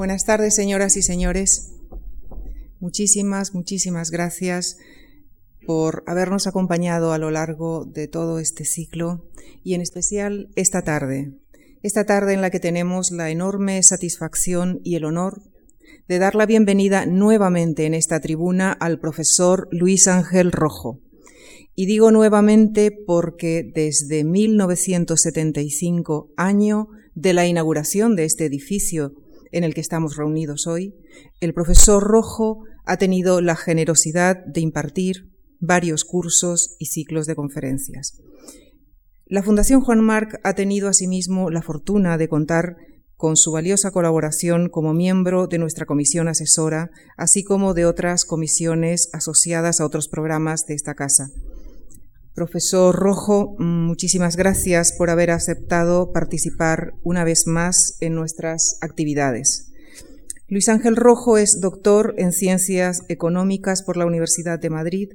[0.00, 1.74] Buenas tardes, señoras y señores.
[2.78, 4.78] Muchísimas, muchísimas gracias
[5.66, 9.28] por habernos acompañado a lo largo de todo este ciclo
[9.62, 11.34] y en especial esta tarde,
[11.82, 15.42] esta tarde en la que tenemos la enorme satisfacción y el honor
[16.08, 20.98] de dar la bienvenida nuevamente en esta tribuna al profesor Luis Ángel Rojo.
[21.74, 29.19] Y digo nuevamente porque desde 1975, año de la inauguración de este edificio
[29.52, 30.94] en el que estamos reunidos hoy,
[31.40, 38.20] el profesor Rojo ha tenido la generosidad de impartir varios cursos y ciclos de conferencias.
[39.26, 42.76] La Fundación Juan Marc ha tenido asimismo la fortuna de contar
[43.16, 49.10] con su valiosa colaboración como miembro de nuestra comisión asesora, así como de otras comisiones
[49.12, 51.30] asociadas a otros programas de esta casa.
[52.40, 59.70] Profesor Rojo, muchísimas gracias por haber aceptado participar una vez más en nuestras actividades.
[60.48, 65.10] Luis Ángel Rojo es doctor en Ciencias Económicas por la Universidad de Madrid.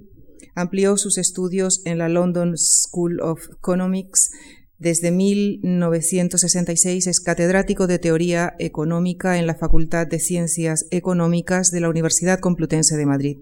[0.54, 4.30] Amplió sus estudios en la London School of Economics
[4.78, 11.90] desde 1966 es catedrático de Teoría Económica en la Facultad de Ciencias Económicas de la
[11.90, 13.38] Universidad Complutense de Madrid.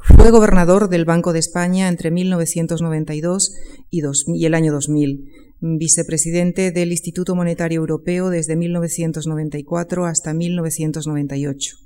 [0.00, 3.54] Fue gobernador del Banco de España entre 1992
[3.90, 5.24] y, el año 2000,
[5.60, 11.76] vicepresidente del Instituto Monetario Europeo desde 1994 hasta 1998.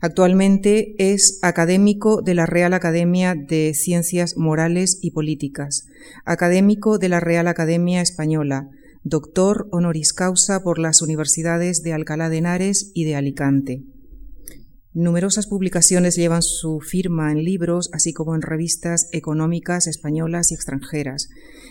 [0.00, 5.86] Actualmente es académico de la Real Academia de Ciencias Morales y Políticas,
[6.24, 8.70] académico de la Real Academia Española,
[9.02, 13.82] doctor honoris causa por las universidades de Alcalá de Henares y de Alicante.
[14.92, 21.28] Numerosas publicaciones llevan su firma en libros, así como en revistas económicas españolas y extranjeras.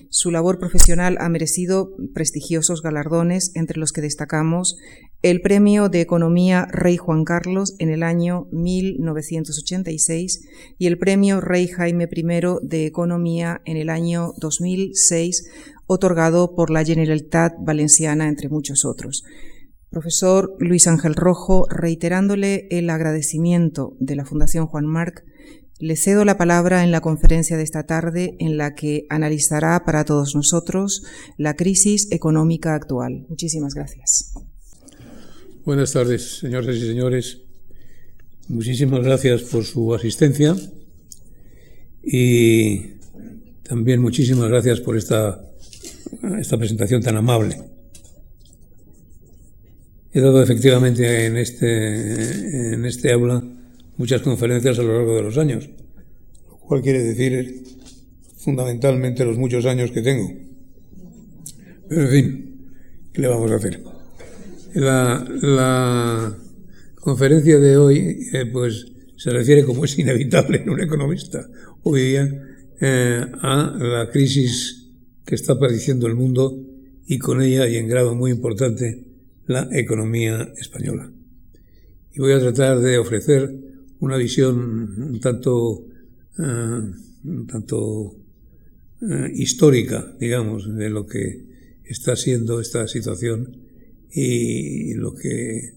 [0.10, 4.78] Su labor profesional ha merecido prestigiosos galardones, entre los que destacamos
[5.22, 10.40] el Premio de Economía Rey Juan Carlos en el año 1986
[10.78, 12.24] y el Premio Rey Jaime I
[12.62, 15.44] de Economía en el año 2006,
[15.88, 19.26] otorgado por la Generalitat Valenciana, entre muchos otros.
[19.90, 25.24] Profesor Luis Ángel Rojo, reiterándole el agradecimiento de la Fundación Juan Marc,
[25.80, 30.06] le cedo la palabra en la conferencia de esta tarde en la que analizará para
[30.06, 31.04] todos nosotros
[31.38, 33.26] la crisis económica actual.
[33.30, 34.34] Muchísimas gracias.
[35.66, 37.42] Buenas tardes, señoras y señores.
[38.50, 40.56] Muchísimas gracias por su asistencia
[42.04, 42.98] y
[43.64, 45.40] también muchísimas gracias por esta,
[46.40, 47.79] esta presentación tan amable.
[50.12, 53.44] He dado efectivamente en este, en este aula
[53.98, 55.70] muchas conferencias a lo largo de los años,
[56.50, 57.64] lo cual quiere decir
[58.38, 60.34] fundamentalmente los muchos años que tengo.
[61.88, 62.72] Pero en fin,
[63.14, 63.84] ¿qué le vamos a hacer?
[64.74, 66.36] La,
[66.96, 71.48] conferencia de hoy eh, pues se refiere, como es inevitable en un economista
[71.84, 72.30] hoy día,
[72.82, 74.88] eh, a la crisis
[75.24, 76.58] que está padeciendo el mundo
[77.06, 79.09] y con ella, y en grado muy importante,
[79.50, 81.12] la economía española.
[82.14, 83.52] Y voy a tratar de ofrecer
[84.00, 84.56] una visión
[85.02, 85.88] un tanto,
[86.38, 86.82] eh,
[87.48, 88.16] tanto
[89.02, 93.58] eh, histórica, digamos, de lo que está siendo esta situación
[94.12, 95.74] y, lo que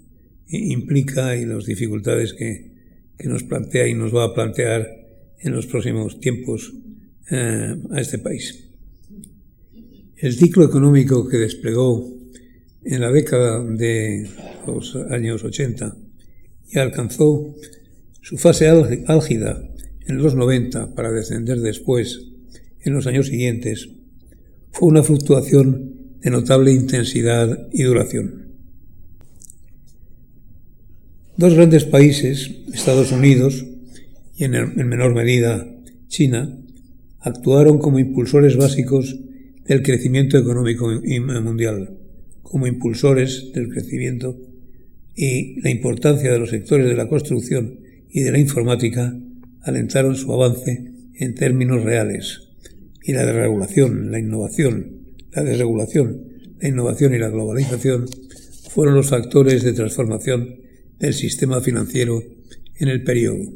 [0.49, 2.71] implica y las dificultades que,
[3.25, 4.87] nos plantea y nos va a plantear
[5.39, 6.75] en los próximos tiempos
[7.31, 8.69] eh, a este país.
[10.17, 12.22] El ciclo económico que desplegó
[12.85, 14.29] en la década de
[14.67, 15.97] los años 80
[16.69, 17.55] y alcanzó
[18.21, 18.69] su fase
[19.07, 19.63] álgida
[20.07, 22.29] en los 90 para descender después
[22.81, 23.91] en los años siguientes,
[24.73, 28.49] fue una fluctuación de notable intensidad y duración.
[31.37, 33.65] Dos grandes países, Estados Unidos
[34.37, 35.67] y en, en menor medida
[36.09, 36.59] China,
[37.21, 39.19] actuaron como impulsores básicos
[39.65, 42.02] del crecimiento económico mundial
[42.43, 44.39] como impulsores del crecimiento
[45.15, 47.81] y la importancia de los sectores de la construcción
[48.11, 49.17] y de la informática
[49.63, 52.49] alentaron su avance en términos reales.
[53.03, 55.03] Y la desregulación, la innovación,
[55.33, 56.25] la desregulación,
[56.61, 58.07] la innovación y la globalización
[58.71, 60.57] fueron los factores de transformación
[60.99, 62.23] del sistema financiero
[62.77, 63.53] en el periodo.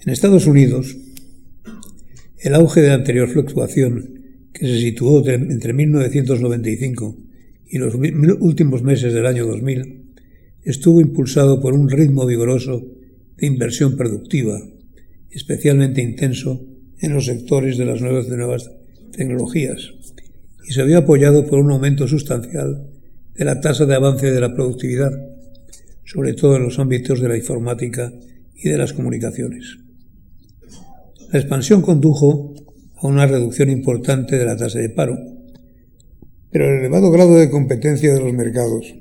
[0.00, 0.96] En Estados Unidos,
[2.40, 4.14] el auge de la anterior fluctuación,
[4.52, 7.16] que se situó entre 1995
[7.68, 10.04] y los últimos meses del año 2000
[10.64, 12.86] estuvo impulsado por un ritmo vigoroso
[13.36, 14.60] de inversión productiva,
[15.30, 16.64] especialmente intenso
[17.00, 18.70] en los sectores de las nuevas, nuevas
[19.12, 19.92] tecnologías,
[20.66, 22.90] y se había apoyado por un aumento sustancial
[23.34, 25.12] de la tasa de avance de la productividad,
[26.04, 28.12] sobre todo en los ámbitos de la informática
[28.54, 29.78] y de las comunicaciones.
[31.32, 32.54] La expansión condujo
[32.96, 35.16] a una reducción importante de la tasa de paro,
[36.50, 38.94] pero el elevado grado de competencia de los mercados,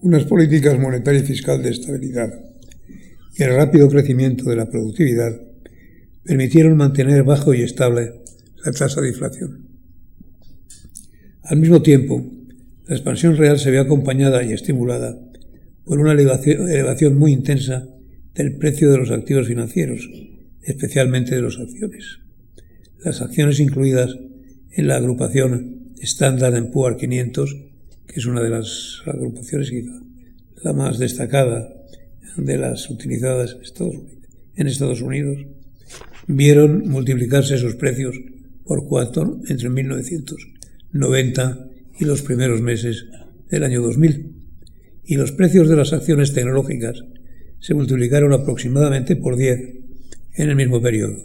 [0.00, 2.32] unas políticas monetaria y fiscal de estabilidad
[3.36, 5.40] y el rápido crecimiento de la productividad
[6.24, 8.22] permitieron mantener bajo y estable
[8.64, 9.68] la tasa de inflación.
[11.42, 12.24] Al mismo tiempo,
[12.86, 15.18] la expansión real se ve acompañada y estimulada
[15.84, 17.88] por una elevación, muy intensa
[18.34, 20.08] del precio de los activos financieros,
[20.62, 22.18] especialmente de las acciones.
[23.04, 24.16] Las acciones incluidas
[24.70, 27.56] en la agrupación Standard Poor's 500,
[28.08, 30.02] que es una de las agrupaciones quizá
[30.64, 31.72] la más destacada
[32.36, 33.56] de las utilizadas
[34.56, 35.38] en Estados Unidos,
[36.26, 38.16] vieron multiplicarse sus precios
[38.64, 41.68] por cuatro entre 1990
[42.00, 43.06] y los primeros meses
[43.48, 44.34] del año 2000,
[45.04, 47.04] y los precios de las acciones tecnológicas
[47.60, 49.60] se multiplicaron aproximadamente por 10
[50.34, 51.16] en el mismo periodo.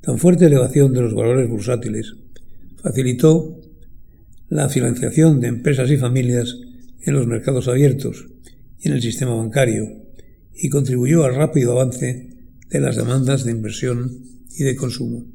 [0.00, 2.14] Tan fuerte elevación de los valores bursátiles
[2.76, 3.60] facilitó
[4.48, 6.56] la financiación de empresas y familias
[7.02, 8.26] en los mercados abiertos
[8.78, 10.04] y en el sistema bancario
[10.54, 12.30] y contribuyó al rápido avance
[12.68, 14.24] de las demandas de inversión
[14.56, 15.26] y de consumo.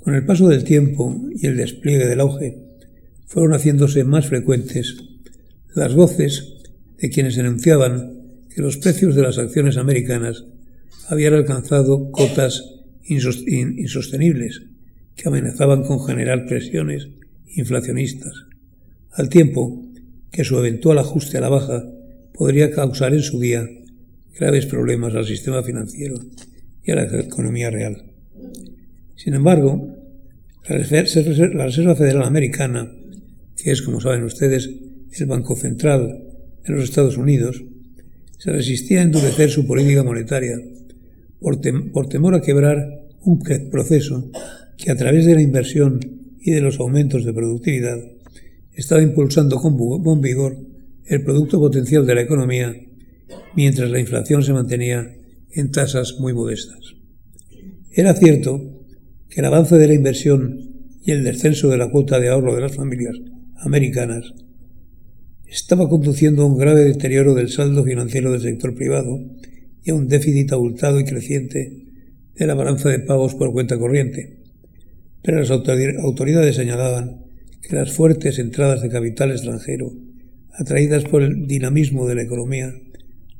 [0.00, 2.58] Con el paso del tiempo y el despliegue del auge,
[3.26, 4.96] fueron haciéndose más frecuentes
[5.74, 6.54] las voces
[6.98, 8.22] de quienes denunciaban
[8.54, 10.44] que los precios de las acciones americanas
[11.08, 12.64] habían alcanzado cotas
[13.04, 14.62] insostenibles
[15.16, 17.08] que amenazaban con generar presiones
[17.54, 18.32] inflacionistas,
[19.12, 19.84] al tiempo
[20.30, 21.84] que su eventual ajuste a la baja
[22.32, 23.68] podría causar en su día
[24.38, 26.16] graves problemas al sistema financiero
[26.82, 28.10] y a la economía real.
[29.14, 29.94] Sin embargo,
[30.68, 32.90] la Reserva Federal Americana,
[33.56, 34.70] que es, como saben ustedes,
[35.12, 36.24] el Banco Central
[36.64, 37.62] de los Estados Unidos,
[38.38, 40.58] se resistía a endurecer su política monetaria
[41.38, 41.60] por,
[41.92, 43.38] por temor a quebrar un
[43.70, 44.30] proceso
[44.76, 47.98] que a través de la inversión y de los aumentos de productividad
[48.74, 50.58] estaba impulsando con vigor
[51.06, 52.74] el producto potencial de la economía
[53.54, 55.14] mientras la inflación se mantenía
[55.50, 56.94] en tasas muy modestas.
[57.90, 58.60] Era cierto
[59.28, 60.72] que el avance de la inversión
[61.04, 63.16] y el descenso de la cuota de ahorro de las familias
[63.56, 64.32] americanas
[65.46, 69.20] estaba conduciendo a un grave deterioro del saldo financiero del sector privado
[69.84, 71.82] y a un déficit abultado y creciente
[72.34, 74.41] de la balanza de pagos por cuenta corriente.
[75.22, 77.22] Pero las autoridades señalaban
[77.62, 79.92] que las fuertes entradas de capital extranjero,
[80.52, 82.74] atraídas por el dinamismo de la economía,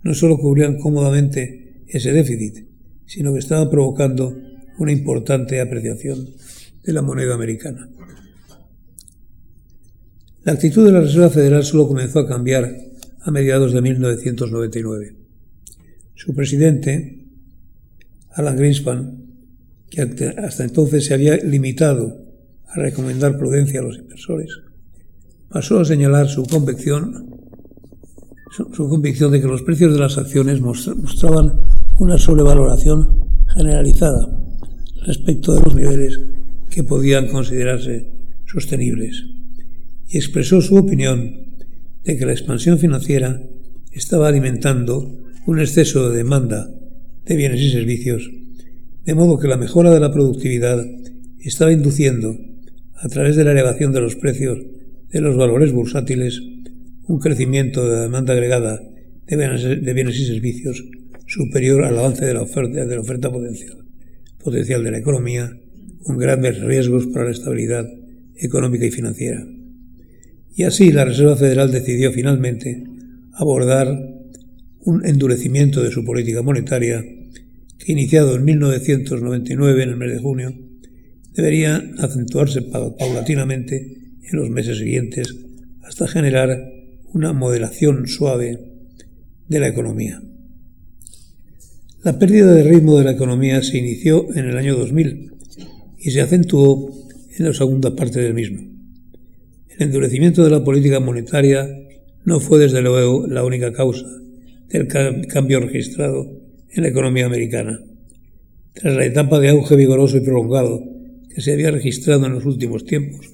[0.02, 2.66] no solo cubrían cómodamente ese déficit,
[3.06, 4.36] sino que estaban provocando
[4.78, 6.28] una importante apreciación
[6.82, 7.88] de la moneda americana.
[10.44, 12.74] La actitud de la Reserva Federal solo comenzó a cambiar
[13.20, 15.16] a mediados de 1999.
[16.14, 17.26] Su presidente,
[18.30, 19.21] Alan Greenspan,
[19.92, 22.18] que hasta entonces se había limitado
[22.66, 24.50] a recomendar prudencia a los inversores,
[25.48, 27.42] pasó a señalar su convicción
[28.52, 31.60] su, convicción de que los precios de las acciones mostraban
[31.98, 33.24] una sobrevaloración
[33.54, 34.28] generalizada
[35.06, 36.20] respecto de los niveles
[36.70, 38.12] que podían considerarse
[38.46, 39.24] sostenibles
[40.08, 41.46] y expresó su opinión
[42.04, 43.40] de que la expansión financiera
[43.90, 46.68] estaba alimentando un exceso de demanda
[47.24, 48.30] de bienes y servicios,
[49.04, 50.84] de modo que la mejora de la productividad
[51.40, 52.36] estaba induciendo,
[52.96, 54.58] a través de la elevación de los precios
[55.10, 56.40] de los valores bursátiles,
[57.06, 58.80] un crecimiento de la demanda agregada
[59.26, 60.84] de bienes, y servicios
[61.26, 63.78] superior al avance de la oferta, de la oferta potencial,
[64.42, 65.50] potencial de la economía,
[66.02, 67.86] con grandes riesgos para la estabilidad
[68.36, 69.44] económica y financiera.
[70.54, 72.84] Y así la Reserva Federal decidió finalmente
[73.32, 73.88] abordar
[74.84, 77.02] un endurecimiento de su política monetaria
[77.86, 80.54] iniciado en 1999 en el mes de junio
[81.34, 83.76] debería acentuarse paulatinamente
[84.22, 85.34] en los meses siguientes
[85.82, 86.72] hasta generar
[87.12, 88.58] una modelación suave
[89.48, 90.22] de la economía.
[92.02, 95.32] La pérdida de ritmo de la economía se inició en el año 2000
[95.98, 96.90] y se acentuó
[97.38, 98.60] en la segunda parte del mismo.
[99.68, 101.68] El endurecimiento de la política monetaria
[102.24, 104.06] no fue desde luego la única causa
[104.68, 104.88] del
[105.28, 106.41] cambio registrado
[106.74, 107.80] en la economía americana.
[108.74, 110.82] Tras la etapa de auge vigoroso y prolongado
[111.34, 113.30] que se había registrado en los últimos tiempos,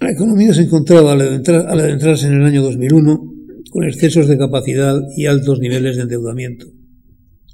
[0.00, 3.34] la economía se encontraba al, adentrarse en el año 2001
[3.70, 6.66] con excesos de capacidad y altos niveles de endeudamiento.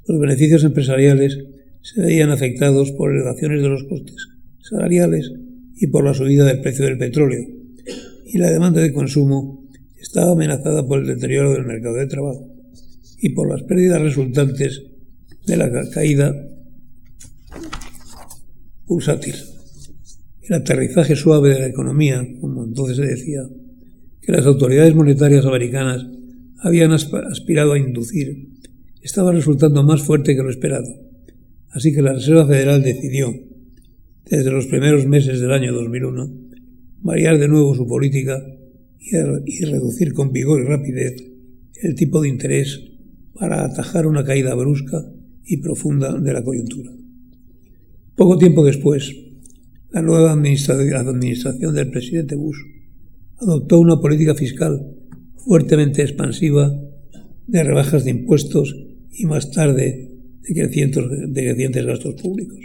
[0.07, 1.39] Los beneficios empresariales
[1.81, 4.29] se veían afectados por elevaciones de los costes
[4.61, 5.33] salariales
[5.77, 7.47] y por la subida del precio del petróleo,
[8.27, 9.67] y la demanda de consumo
[10.01, 12.47] estaba amenazada por el deterioro del mercado de trabajo
[13.21, 14.83] y por las pérdidas resultantes
[15.47, 16.35] de la caída
[18.87, 19.35] pulsátil.
[20.43, 23.43] El aterrizaje suave de la economía, como entonces se decía,
[24.21, 26.07] que las autoridades monetarias americanas
[26.59, 28.49] habían aspirado a inducir,
[29.03, 30.89] estaba resultando más fuerte que lo esperado.
[31.71, 33.35] Así que la Reserva Federal decidió,
[34.31, 36.31] desde los primeros meses del año 2001,
[37.03, 38.43] variar de nuevo su política
[38.99, 41.17] y, reducir con vigor y rapidez
[41.83, 42.81] el tipo de interés
[43.35, 45.05] para atajar una caída brusca
[45.47, 46.91] y profunda de la coyuntura.
[48.17, 49.15] Poco tiempo después,
[49.91, 52.59] la nueva administración del presidente Bush
[53.39, 54.95] adoptó una política fiscal
[55.37, 56.73] fuertemente expansiva
[57.47, 58.75] de rebajas de impuestos
[59.13, 60.11] y más tarde
[60.43, 62.61] de crecientes, de gastos públicos.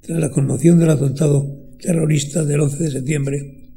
[0.00, 1.46] Tras la conmoción del atentado
[1.80, 3.70] terrorista del 11 de septiembre,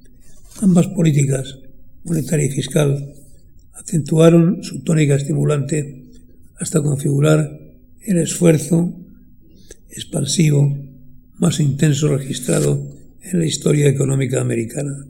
[0.61, 1.59] ambas políticas,
[2.03, 3.13] monetaria y fiscal,
[3.73, 6.11] acentuaron su tónica estimulante
[6.59, 7.64] hasta configurar
[8.05, 8.93] el esfuerzo
[9.89, 10.77] expansivo
[11.37, 15.07] más intenso registrado en la historia económica americana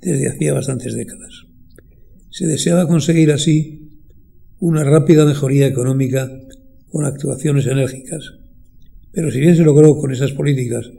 [0.00, 1.44] desde hacía bastantes décadas.
[2.30, 3.90] Se deseaba conseguir así
[4.60, 6.30] una rápida mejoría económica
[6.90, 8.34] con actuaciones enérgicas,
[9.12, 10.90] pero si bien se logró con esas políticas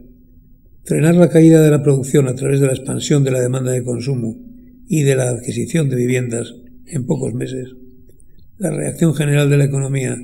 [0.84, 3.84] frenar la caída de la producción a través de la expansión de la demanda de
[3.84, 4.38] consumo
[4.88, 6.54] y de la adquisición de viviendas
[6.86, 7.70] en pocos meses,
[8.58, 10.18] la reacción general de la economía,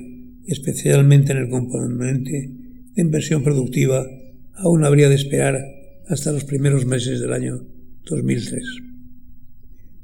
[0.46, 2.50] especialmente en el componente
[2.94, 4.06] de inversión productiva,
[4.54, 5.60] aún habría de esperar
[6.08, 7.64] hasta los primeros meses del año
[8.08, 8.62] 2003.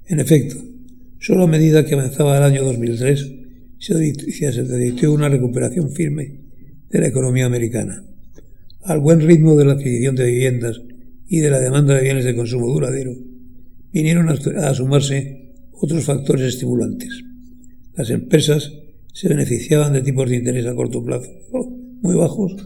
[0.07, 0.57] En efecto,
[1.19, 3.33] solo a medida que avanzaba el año 2003
[3.79, 3.95] se
[4.47, 6.41] advirtió una recuperación firme
[6.91, 8.05] de la economía americana.
[8.83, 10.81] Al buen ritmo de la adquisición de viviendas
[11.27, 13.15] y de la demanda de bienes de consumo duradero,
[13.93, 17.25] vinieron a sumarse otros factores estimulantes.
[17.97, 18.73] Las empresas
[19.13, 21.31] se beneficiaban de tipos de interés a corto plazo
[22.03, 22.57] muy bajos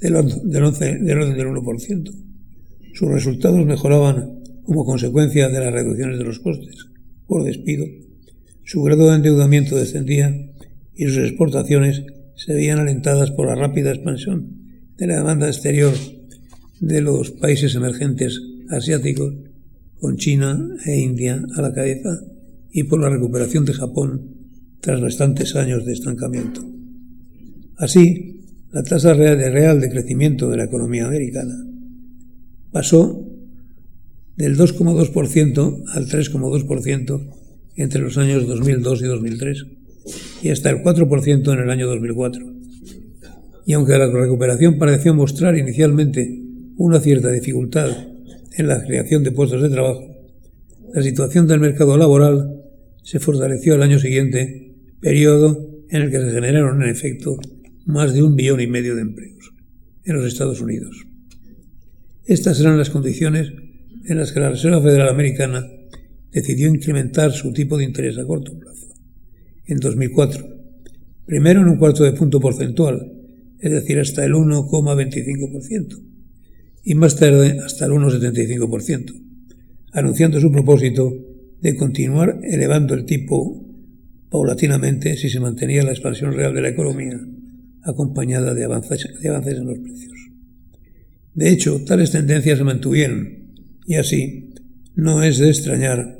[0.00, 2.10] del, 11, del orden del 1%.
[2.92, 6.86] Sus resultados mejoraban como consecuencia de las reducciones de los costes
[7.26, 7.86] por despido.
[8.64, 10.34] Su grado de endeudamiento descendía
[10.94, 12.02] y sus exportaciones
[12.36, 14.62] se veían alentadas por la rápida expansión
[14.96, 15.94] de la demanda exterior
[16.80, 19.34] de los países emergentes asiáticos,
[19.98, 22.10] con China e India a la cabeza,
[22.72, 24.41] y por la recuperación de Japón
[24.82, 26.60] tras restantes años de estancamiento.
[27.78, 28.40] Así,
[28.72, 31.54] la tasa real de, real de crecimiento de la economía americana
[32.72, 33.28] pasó
[34.36, 37.30] del 2,2% al 3,2%
[37.76, 39.66] entre los años 2002 y 2003
[40.42, 42.44] y hasta el 4% en el año 2004.
[43.64, 46.42] Y aunque la recuperación pareció mostrar inicialmente
[46.76, 47.88] una cierta dificultad
[48.56, 50.12] en la creación de puestos de trabajo,
[50.92, 52.62] la situación del mercado laboral
[53.04, 54.71] se fortaleció al año siguiente,
[55.02, 57.36] periodo en el que se generaron en efecto
[57.84, 59.52] más de un billón y medio de empleos
[60.04, 61.06] en los Estados Unidos.
[62.24, 63.52] Estas eran las condiciones
[64.04, 65.68] en las que la Reserva Federal Americana
[66.30, 68.86] decidió incrementar su tipo de interés a corto plazo.
[69.66, 70.46] En 2004,
[71.26, 73.12] primero en un cuarto de punto porcentual,
[73.58, 76.00] es decir, hasta el 1,25%,
[76.84, 79.20] y más tarde hasta el 1,75%,
[79.92, 81.12] anunciando su propósito
[81.60, 83.71] de continuar elevando el tipo
[84.32, 87.20] paulatinamente si se mantenía la expansión real de la economía,
[87.82, 90.12] acompañada de avances, en los precios.
[91.34, 93.28] De hecho, tales tendencias se mantuvieron
[93.86, 94.54] y así,
[94.94, 96.18] no es de extrañar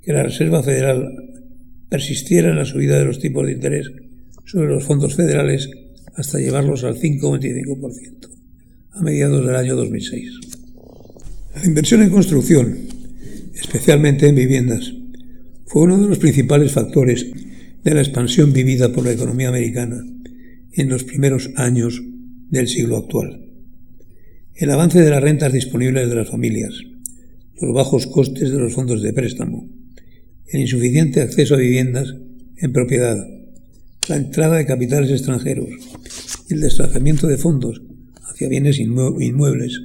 [0.00, 1.08] que la Reserva Federal
[1.88, 3.90] persistiera en la subida de los tipos de interés
[4.44, 5.68] sobre los fondos federales
[6.14, 8.28] hasta llevarlos al 5,25%
[8.92, 10.30] a mediados del año 2006.
[11.56, 12.78] La inversión en construcción,
[13.54, 14.92] especialmente en viviendas,
[15.66, 17.26] fue uno de los principales factores
[17.82, 20.02] de la expansión vivida por la economía americana
[20.72, 22.02] en los primeros años
[22.50, 23.44] del siglo actual.
[24.54, 26.74] El avance de las rentas disponibles de las familias,
[27.60, 29.68] los bajos costes de los fondos de préstamo,
[30.46, 32.14] el insuficiente acceso a viviendas
[32.56, 33.16] en propiedad,
[34.08, 35.68] la entrada de capitales extranjeros
[36.48, 37.82] el desplazamiento de fondos
[38.22, 39.80] hacia bienes inmuebles,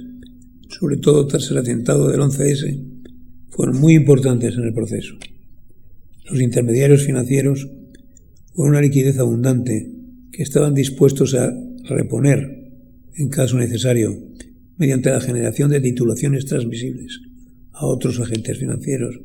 [0.68, 2.82] sobre todo tras el atentado del 11S,
[3.50, 5.14] fueron muy importantes en el proceso.
[6.30, 7.68] Los intermediarios financieros,
[8.54, 9.90] con una liquidez abundante
[10.30, 11.52] que estaban dispuestos a
[11.84, 12.70] reponer,
[13.16, 14.16] en caso necesario,
[14.76, 17.20] mediante la generación de titulaciones transmisibles
[17.72, 19.20] a otros agentes financieros,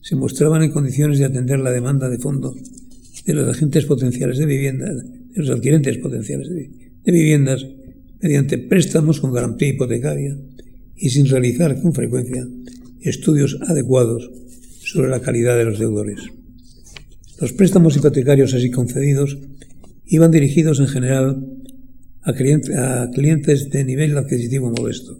[0.00, 2.54] se mostraban en condiciones de atender la demanda de fondo
[3.26, 7.66] de los agentes potenciales de viviendas, de los adquirentes potenciales de, viviendas,
[8.20, 10.36] mediante préstamos con garantía hipotecaria
[10.96, 12.46] y sin realizar con frecuencia
[13.00, 14.30] estudios adecuados
[14.80, 16.20] sobre la calidad de los deudores.
[17.40, 19.38] Los préstamos hipotecarios así concedidos
[20.04, 21.46] iban dirigidos en general
[22.22, 25.18] a, clientes de nivel adquisitivo modesto.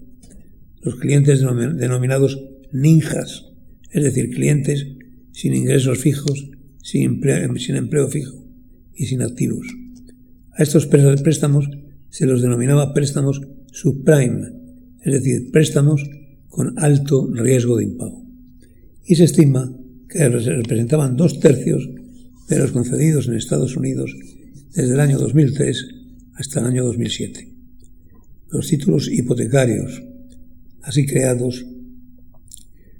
[0.82, 2.38] Los clientes denominados
[2.72, 3.46] ninjas,
[3.90, 4.86] es decir, clientes
[5.32, 6.50] sin ingresos fijos,
[6.82, 8.44] sin empleo, sin empleo fijo
[8.94, 9.66] y sin activos.
[10.52, 11.70] A estos préstamos
[12.10, 13.40] se los denominaba préstamos
[13.72, 14.52] subprime,
[15.02, 16.04] es decir, préstamos
[16.48, 18.26] con alto riesgo de impago.
[19.06, 19.74] Y se estima
[20.06, 21.88] que representaban dos tercios
[22.50, 24.14] de los concedidos en Estados Unidos
[24.74, 25.86] desde el año 2003
[26.34, 27.48] hasta el año 2007.
[28.48, 30.02] Los títulos hipotecarios,
[30.82, 31.64] así creados,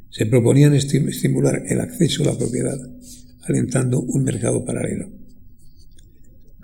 [0.09, 2.79] se proponían estimular el acceso a la propiedad,
[3.43, 5.11] alentando un mercado paralelo.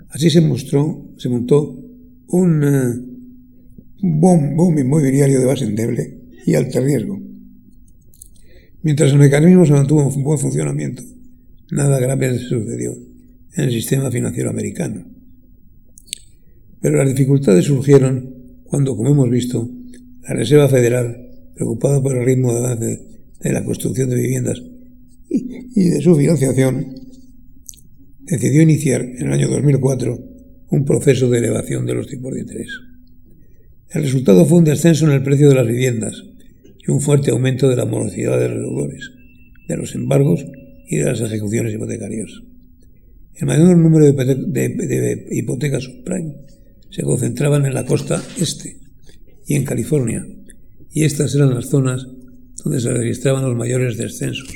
[0.09, 1.83] Así se mostró, se montó
[2.27, 3.17] un uh,
[4.01, 7.19] boom, inmobiliario de base endeble y alto riesgo.
[8.81, 11.03] Mientras el mecanismo se mantuvo en buen funcionamiento,
[11.71, 12.93] nada grave sucedió
[13.55, 15.05] en el sistema financiero americano.
[16.81, 19.69] Pero las dificultades surgieron cuando, como hemos visto,
[20.27, 23.01] la Reserva Federal, preocupada por el ritmo de avance
[23.39, 24.61] de la construcción de viviendas
[25.29, 26.95] y de su financiación,
[28.21, 30.19] decidió iniciar en el año 2004
[30.69, 32.69] un proceso de elevación de los tipos de interés.
[33.89, 36.23] El resultado fue un descenso en el precio de las viviendas
[36.85, 39.11] y un fuerte aumento de la morosidad de los deudores,
[39.67, 40.45] de los embargos
[40.87, 42.31] y de las ejecuciones hipotecarias.
[43.35, 46.35] El mayor número de, hipotecas subprime
[46.89, 48.79] se concentraban en la costa este
[49.45, 50.25] y en California,
[50.91, 52.07] y estas eran las zonas
[52.63, 54.51] donde se registraban los mayores descensos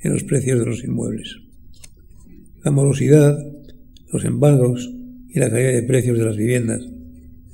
[0.00, 1.36] en los precios de los inmuebles.
[2.62, 3.38] La morosidad,
[4.12, 4.90] los embargos
[5.28, 6.82] y la caída de precios de las viviendas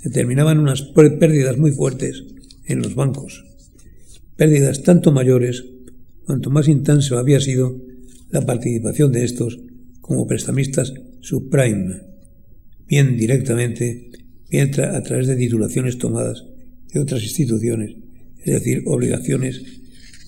[0.02, 2.24] determinaban unas pérdidas muy fuertes
[2.66, 3.44] en los bancos,
[4.36, 5.64] pérdidas tanto mayores
[6.26, 7.80] cuanto más intenso había sido
[8.34, 9.60] la participación de estos
[10.00, 12.02] como prestamistas subprime,
[12.88, 14.10] bien directamente,
[14.50, 16.44] bien a través de titulaciones tomadas
[16.92, 17.94] de otras instituciones,
[18.44, 19.62] es decir, obligaciones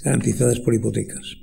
[0.04, 1.36] garantizadas por hipotecas.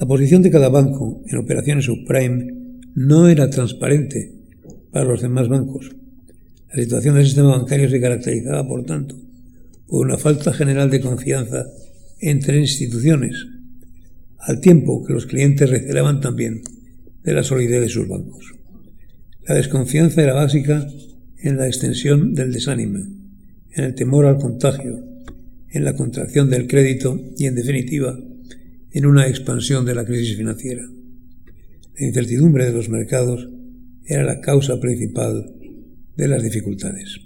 [0.00, 2.52] La posición de cada banco en operaciones subprime
[2.96, 4.32] no era transparente
[4.90, 5.94] para los demás bancos.
[6.74, 9.14] La situación del sistema bancario se caracterizaba, por tanto,
[9.86, 11.64] por una falta general de confianza
[12.18, 13.46] entre instituciones,
[14.38, 16.62] al tiempo que los clientes recelaban también
[17.22, 18.54] de la solidez de sus bancos.
[19.46, 20.86] La desconfianza era básica
[21.38, 22.98] en la extensión del desánimo,
[23.72, 25.04] en el temor al contagio,
[25.70, 28.18] en la contracción del crédito y, en definitiva,
[28.90, 30.82] en una expansión de la crisis financiera.
[31.98, 33.48] La incertidumbre de los mercados
[34.06, 35.54] era la causa principal
[36.16, 37.20] de las dificultades.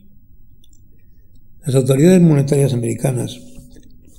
[1.64, 3.40] Las autoridades monetarias americanas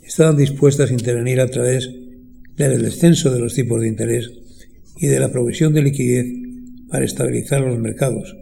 [0.02, 1.90] estaban dispuestas a intervenir a través
[2.58, 4.32] del descenso de los tipos de interés
[4.98, 6.26] y de la provisión de liquidez
[6.90, 8.36] para estabilizar los mercados,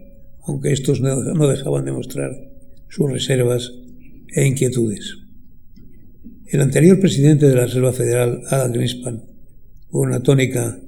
[0.43, 2.31] aunque estos no dejaban de mostrar
[2.89, 3.71] sus reservas
[4.35, 5.17] e inquietudes.
[6.47, 9.23] El anterior presidente de la Reserva Federal, Adam Greenspan,
[9.89, 10.79] con una tónica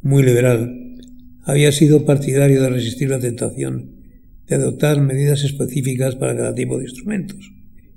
[0.00, 0.98] muy liberal,
[1.42, 3.96] había sido partidario de resistir la tentación
[4.46, 7.52] de adoptar medidas específicas para cada tipo de instrumentos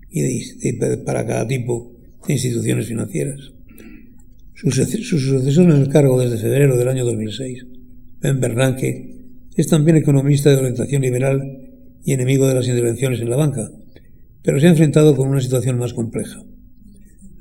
[0.10, 0.74] y
[1.06, 1.96] para cada tipo
[2.28, 3.55] de instituciones financieras.
[4.66, 7.68] Su, sucesor en el cargo desde febrero del año 2006,
[8.20, 9.16] Ben Bernanke,
[9.56, 11.70] es también economista de orientación liberal
[12.04, 13.70] y enemigo de las intervenciones en la banca,
[14.42, 16.44] pero se ha enfrentado con una situación más compleja.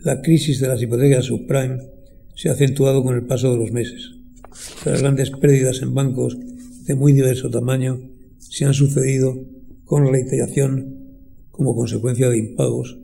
[0.03, 1.79] La crisis de las hipotecas subprime
[2.35, 4.11] se ha acentuado con el paso de los meses.
[4.85, 6.37] Las grandes pérdidas en bancos
[6.87, 8.03] de muy diverso tamaño
[8.39, 9.35] se han sucedido
[9.87, 11.17] con reiteración
[11.51, 12.99] como consecuencia de impagos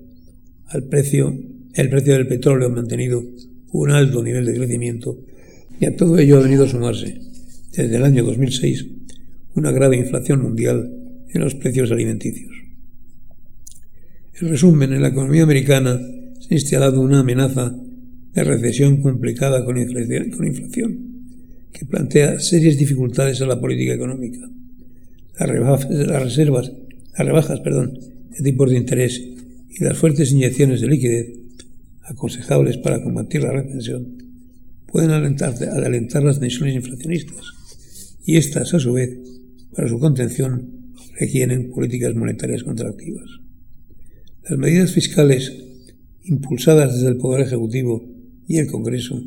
[0.67, 1.35] al precio,
[1.73, 3.23] el precio del petróleo mantenido
[3.73, 5.19] un alto nivel de crecimiento
[5.81, 7.21] y a todo ello ha venido a sumarse
[7.73, 8.87] desde el año 2006
[9.55, 10.93] una grave inflación mundial
[11.29, 12.53] en los precios alimenticios.
[14.41, 16.01] En resumen, en la economía americana
[16.41, 17.77] se ha instalado una amenaza
[18.35, 21.11] de recesión complicada con inflación,
[21.73, 24.49] que plantea serias dificultades a la política económica.
[25.39, 25.49] Las,
[26.23, 26.73] reservas,
[27.17, 27.99] las rebajas perdón,
[28.31, 29.23] de tipos de interés
[29.69, 31.33] y las fuertes inyecciones de liquidez
[32.05, 34.19] aconsejables para combatir la recesión
[34.87, 39.19] pueden alentar, alentar las tensiones inflacionistas y estas, a su vez,
[39.75, 43.29] para su contención, requieren políticas monetarias contractivas.
[44.49, 45.53] Las medidas fiscales
[46.25, 48.05] impulsadas desde el Poder Ejecutivo
[48.47, 49.23] y el Congreso,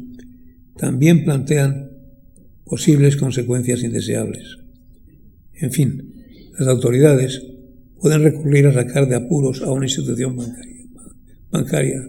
[0.77, 1.91] también plantean
[2.65, 4.57] posibles consecuencias indeseables.
[5.53, 6.13] En fin,
[6.57, 7.41] las autoridades
[7.99, 10.37] pueden recurrir a sacar de apuros a una institución
[11.51, 12.01] bancaria,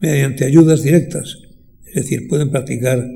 [0.00, 1.38] mediante ayudas directas,
[1.86, 3.08] es decir, pueden practicar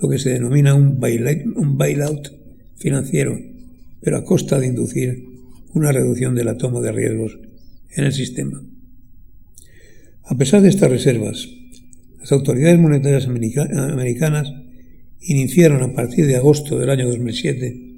[0.00, 2.32] lo que se denomina un bailout
[2.76, 3.38] financiero,
[4.00, 5.24] pero a costa de inducir
[5.74, 7.38] una reducción de la toma de riesgos
[7.90, 8.62] en el sistema.
[10.24, 11.48] A pesar de estas reservas,
[12.18, 14.52] las autoridades monetarias americanas
[15.20, 17.90] iniciaron a partir de agosto del año 2007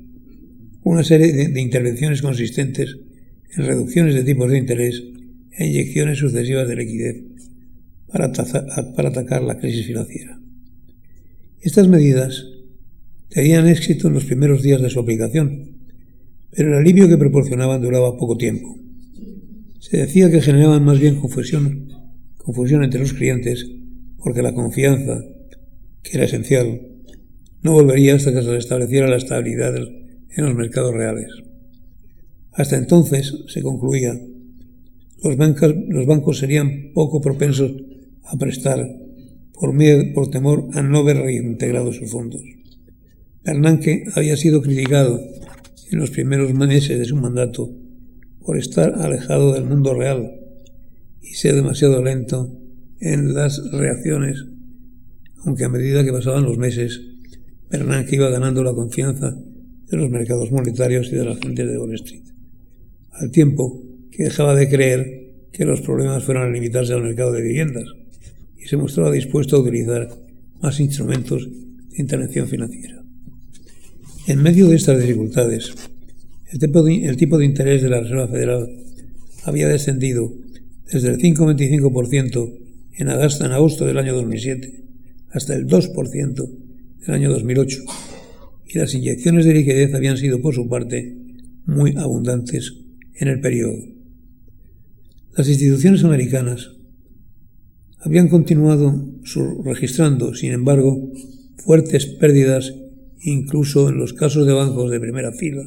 [0.85, 2.97] una serie de, intervenciones consistentes
[3.55, 5.03] en reducciones de tipos de interés
[5.53, 7.17] e inyecciones sucesivas de liquidez
[8.13, 8.27] para,
[9.09, 10.39] atacar la crisis financiera.
[11.61, 12.45] Estas medidas
[13.31, 15.79] tenían éxito en los primeros días de su aplicación,
[16.51, 18.79] pero el alivio que proporcionaban duraba poco tiempo.
[19.81, 21.89] Se decía que generaban más bien confusión,
[22.37, 23.67] confusión entre los clientes,
[24.19, 25.25] porque la confianza,
[26.03, 26.81] que era esencial,
[27.63, 31.31] no volvería hasta que se restableciera la estabilidad en los mercados reales.
[32.53, 34.13] Hasta entonces, se concluía,
[35.23, 35.37] los,
[35.89, 37.73] los bancos serían poco propensos
[38.25, 38.89] a prestar
[39.53, 42.43] por, miedo, por temor a no ver reintegrados sus fondos.
[43.45, 45.21] Bernanke había sido criticado
[45.91, 47.71] en los primeros meses de su mandato
[48.41, 50.33] por estar alejado del mundo real
[51.21, 52.59] y ser demasiado lento
[53.01, 54.45] en las reacciones,
[55.45, 57.01] aunque a medida que pasaban los meses,
[57.71, 59.37] Bernanke iba ganando la confianza
[59.91, 62.25] de los mercados monetarios y de la gente de Wall Street,
[63.13, 67.43] al tiempo que dejaba de creer que los problemas fueran a limitarse al mercado de
[67.43, 68.02] viviendas
[68.63, 70.09] y se mostraba dispuesto a utilizar
[70.61, 73.03] más instrumentos de intervención financiera.
[74.27, 75.73] En medio de estas dificultades,
[76.53, 76.59] el
[77.17, 78.69] tipo de, interés de la Reserva Federal
[79.45, 80.33] había descendido
[80.93, 82.59] desde el 5,25%
[82.99, 84.85] en agosto, en agosto del año 2007
[85.31, 86.51] hasta el 2%
[87.01, 87.83] del año 2008
[88.69, 91.17] y las inyecciones de liquidez habían sido por su parte
[91.67, 92.75] muy abundantes
[93.15, 93.79] en el periodo.
[95.37, 96.71] Las instituciones americanas
[98.05, 98.95] habían continuado
[99.65, 101.13] registrando, sin embargo,
[101.57, 102.75] fuertes pérdidas
[103.23, 105.63] incluso en los casos de bancos de primera fila,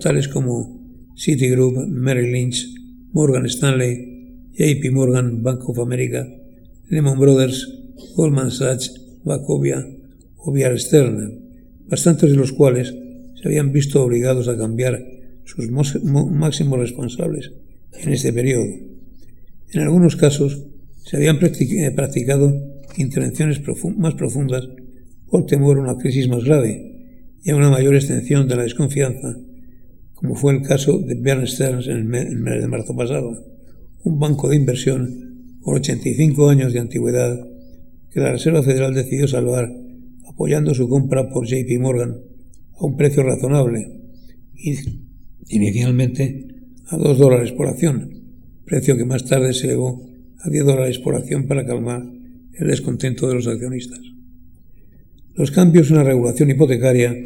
[0.00, 0.80] tales como
[1.16, 2.66] Citigroup, Merrill Lynch,
[3.12, 6.26] Morgan Stanley, JP Morgan, Bank of America,
[6.88, 7.68] Lehman Brothers,
[8.16, 9.86] Goldman Sachs, Wachovia
[10.38, 11.34] o Bear Stearns,
[11.86, 12.94] bastantes de los cuales
[13.34, 15.04] se habían visto obligados a cambiar
[15.44, 17.52] sus máximos responsables
[17.92, 18.64] en este periodo.
[19.72, 20.64] En algunos casos
[21.04, 22.52] se habían eh, practicado
[22.96, 23.60] intervenciones
[23.96, 24.68] más profundas
[25.28, 29.36] por temor a una crisis más grave y a una mayor extensión de la desconfianza,
[30.14, 33.44] como fue el caso de Bear Stearns en el mes de marzo pasado,
[34.04, 37.38] un banco de inversión con 85 años de antigüedad
[38.10, 39.72] que la Reserva Federal decidió salvar
[40.26, 42.16] apoyando su compra por JP Morgan
[42.78, 44.00] a un precio razonable,
[45.48, 46.48] inicialmente
[46.88, 48.10] a 2 dólares por acción,
[48.64, 50.09] precio que más tarde se elevó
[50.42, 52.02] a 10 dólares por acción para calmar
[52.52, 54.00] el descontento de los accionistas.
[55.34, 57.16] Los cambios en la regulación hipotecaria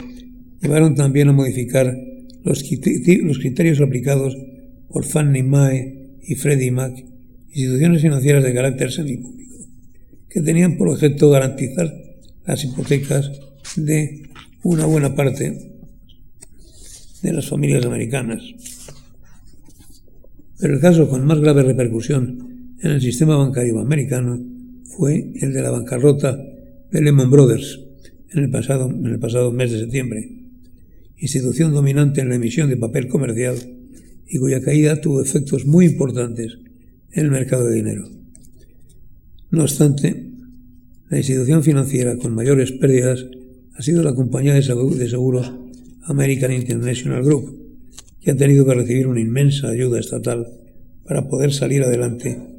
[0.60, 1.96] llevaron también a modificar
[2.44, 4.36] los, criterios aplicados
[4.88, 6.94] por Fannie Mae y Freddie Mac,
[7.48, 9.56] instituciones financieras de carácter semipúblico,
[10.28, 11.92] que tenían por objeto garantizar
[12.46, 13.30] las hipotecas
[13.76, 14.22] de
[14.62, 15.72] una buena parte
[17.22, 18.42] de las familias americanas.
[20.58, 22.53] Pero el caso con más grave repercusión
[22.84, 24.38] en el sistema bancario americano
[24.84, 26.36] fue el de la bancarrota
[26.90, 27.80] de Lehman Brothers,
[28.30, 30.28] en el pasado, mes de septiembre,
[31.16, 33.56] institución dominante en la emisión de papel comercial
[34.28, 36.58] y cuya caída tuvo efectos muy importantes
[37.12, 38.06] en el mercado de dinero.
[39.50, 40.30] No obstante,
[41.08, 43.24] la institución financiera con mayores pérdidas
[43.76, 45.54] ha sido la compañía de seguros
[46.02, 47.56] American International Group,
[48.20, 50.46] que ha tenido que recibir una inmensa ayuda estatal
[51.06, 52.53] para poder salir adelante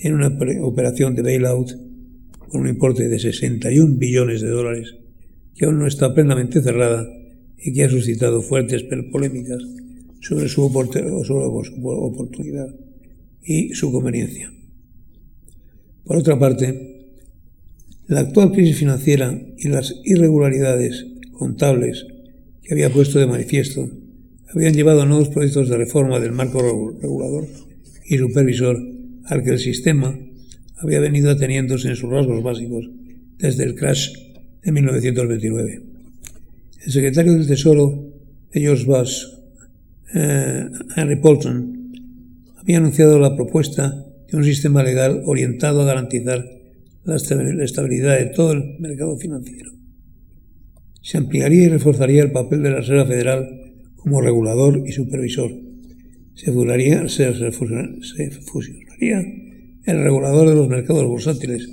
[0.00, 1.70] en una operación de bailout
[2.48, 4.94] con un importe de 61 billones de dólares
[5.54, 7.06] que aún no está plenamente cerrada
[7.58, 9.62] y que ha suscitado fuertes polémicas
[10.20, 12.74] sobre su, oportunidad
[13.42, 14.52] y su conveniencia.
[16.04, 17.16] Por otra parte,
[18.06, 22.06] la actual crisis financiera y las irregularidades contables
[22.62, 23.90] que había puesto de manifiesto
[24.54, 26.62] habían llevado a nuevos proyectos de reforma del marco
[27.00, 27.46] regulador
[28.06, 28.97] y supervisor
[29.28, 30.18] al que el sistema
[30.78, 32.88] había venido ateniéndose en sus rasgos básicos
[33.38, 34.10] desde el crash
[34.62, 35.82] en 1929.
[36.84, 38.12] El secretario del Tesoro
[38.52, 39.24] de George Bush,
[40.14, 41.92] eh, Henry Paulson,
[42.56, 46.44] había anunciado la propuesta de un sistema legal orientado a garantizar
[47.04, 49.72] la estabilidad de todo el mercado financiero.
[51.00, 53.48] Se ampliaría y reforzaría el papel de la Reserva Federal
[53.96, 55.50] como regulador y supervisor.
[56.34, 57.32] Se, fusionaría, se,
[59.00, 61.68] el regulador de los mercados bursátiles,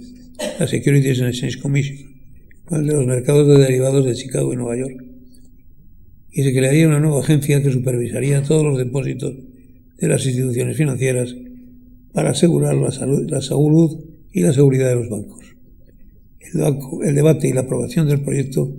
[0.59, 1.97] la Securities and Exchange Commission,
[2.71, 5.03] el de los mercados de derivados de Chicago y Nueva York.
[6.31, 9.33] Y se crearía una nueva agencia que supervisaría todos los depósitos
[9.97, 11.35] de las instituciones financieras
[12.13, 15.45] para asegurar la salud, la salud y la seguridad de los bancos.
[16.53, 18.73] El, el debate y la aprobación del proyecto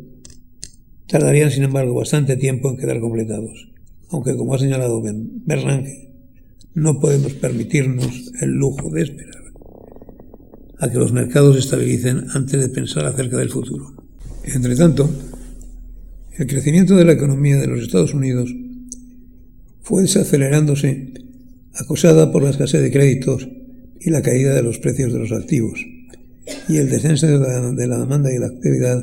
[1.06, 3.72] tardarían, sin embargo, bastante tiempo en quedar completados,
[4.10, 6.06] aunque, como ha señalado Bernanke,
[6.76, 9.44] no podemos permitirnos el lujo de esperar
[10.78, 13.96] a que los mercados se estabilicen antes de pensar acerca del futuro.
[14.44, 15.08] Entre tanto,
[16.36, 18.54] el crecimiento de la economía de los Estados Unidos
[19.80, 21.14] fue desacelerándose
[21.72, 23.48] acosada por la escasez de créditos
[23.98, 25.80] y la caída de los precios de los activos,
[26.68, 29.02] y el descenso de la, de la demanda y la actividad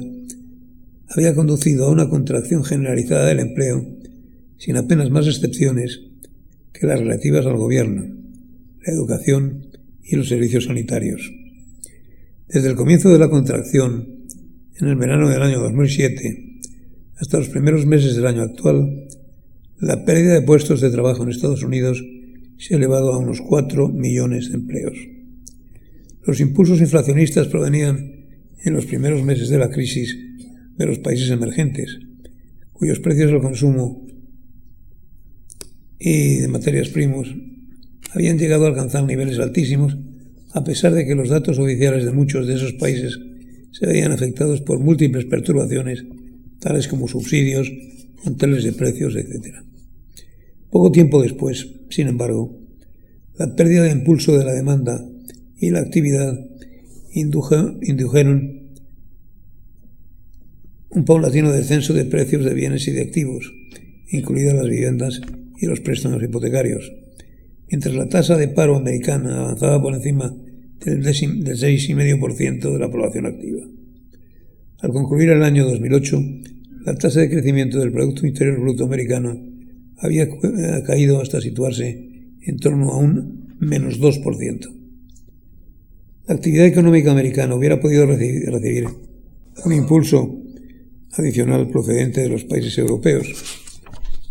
[1.10, 3.84] había conducido a una contracción generalizada del empleo,
[4.58, 6.13] sin apenas más excepciones
[6.88, 8.06] las relativas al gobierno,
[8.86, 9.68] la educación
[10.04, 11.32] y los servicios sanitarios.
[12.48, 14.26] Desde el comienzo de la contracción,
[14.80, 16.62] en el verano del año 2007,
[17.18, 19.08] hasta los primeros meses del año actual,
[19.80, 22.04] la pérdida de puestos de trabajo en Estados Unidos
[22.58, 24.98] se ha elevado a unos 4 millones de empleos.
[26.26, 28.26] Los impulsos inflacionistas provenían
[28.64, 30.18] en los primeros meses de la crisis
[30.78, 32.00] de los países emergentes,
[32.72, 34.06] cuyos precios del consumo
[36.06, 37.34] y de materias primos
[38.12, 39.98] habían llegado a alcanzar niveles altísimos,
[40.52, 43.18] a pesar de que los datos oficiales de muchos de esos países
[43.72, 46.04] se veían afectados por múltiples perturbaciones,
[46.60, 47.72] tales como subsidios,
[48.22, 49.64] controles de precios, etc.
[50.70, 52.60] Poco tiempo después, sin embargo,
[53.40, 55.08] la pérdida de impulso de la demanda
[55.58, 56.38] y la actividad
[57.14, 58.74] indujeron
[60.90, 63.54] un paulatino descenso de precios de bienes y de activos,
[64.12, 65.22] incluidas las viviendas
[65.60, 66.92] y los préstamos hipotecarios.
[67.70, 70.36] Mientras la tasa de paro americana avanzaba por encima
[70.80, 73.66] del, del 6,5% de la población activa.
[74.80, 76.22] Al concluir el año 2008,
[76.86, 79.42] la tasa de crecimiento del Producto Interior Bruto americano
[79.98, 80.28] había
[80.86, 82.10] caído hasta situarse
[82.42, 84.84] en torno a un menos 2%.
[86.28, 88.86] La actividad económica americana hubiera podido recibir
[89.66, 90.42] un impulso
[91.14, 93.63] adicional procedente de los países europeos,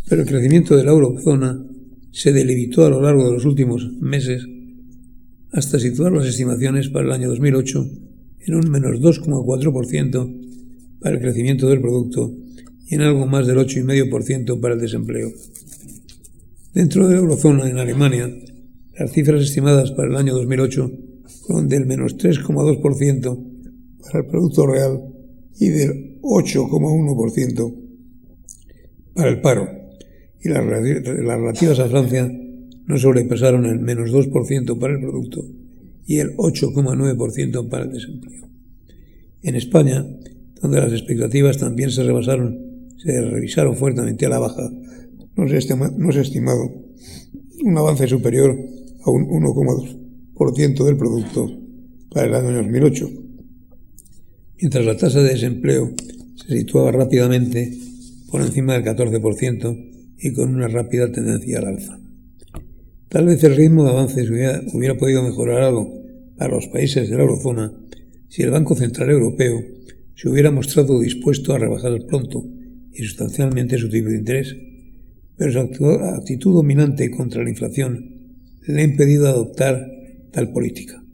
[0.09, 1.65] pero el crecimiento de la eurozona
[2.11, 4.47] se delimitó a lo largo de los últimos meses
[5.53, 7.87] hasta situar las estimaciones para el año 2008
[8.47, 12.35] en un menos 2,4% para el crecimiento del producto
[12.87, 15.31] y en algo más del 8,5% para el desempleo.
[16.75, 18.31] Dentro de la eurozona, en Alemania,
[18.99, 20.91] las cifras estimadas para el año 2008
[21.47, 23.53] fueron del menos 3,2%
[24.03, 25.01] para el Producto Real
[25.59, 27.75] y del 8,1%
[29.15, 29.69] para el paro,
[30.43, 32.31] y las, relativas a Francia
[32.87, 35.45] no sobrepasaron el menos 2% para el producto
[36.07, 38.49] y el 8,9% para el desempleo.
[39.43, 40.05] En España,
[40.61, 42.59] donde las expectativas también se rebasaron,
[42.99, 44.69] se revisaron fuertemente a la baja,
[45.37, 46.71] no se, no se ha estimado
[47.65, 48.57] un avance superior
[49.05, 51.51] a un 1,2% del producto
[52.11, 53.11] para el año 2008,
[54.61, 55.93] mientras la tasa de desempleo
[56.35, 57.73] se situaba rápidamente
[58.31, 59.92] por encima del 14%
[60.23, 61.99] y con una rápida tendencia al alza.
[63.09, 65.93] Tal vez el ritmo de avances hubiera, hubiera podido mejorar algo
[66.39, 67.73] para los países de la eurozona
[68.29, 69.61] si el Banco Central Europeo
[70.15, 72.47] se hubiera mostrado dispuesto a rebajar pronto
[72.93, 74.57] y sustancialmente su tipo de interés,
[75.37, 79.91] pero su actitud dominante contra la inflación le ha impedido adoptar
[80.31, 81.05] tal política.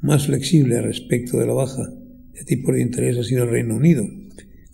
[0.00, 1.90] Más flexible respecto de la baja
[2.32, 4.06] de tipos de interés ha sido el Reino Unido,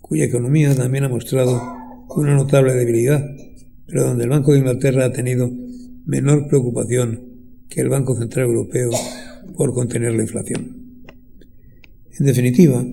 [0.01, 1.59] cuya economía también ha mostrado
[2.15, 3.25] una notable debilidad,
[3.87, 5.51] pero donde el Banco de Inglaterra ha tenido
[6.05, 7.21] menor preocupación
[7.69, 8.91] que el Banco Central Europeo
[9.55, 11.03] por contener la inflación.
[12.17, 12.85] En definitiva,